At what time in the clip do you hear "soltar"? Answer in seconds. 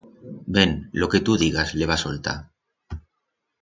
2.07-2.37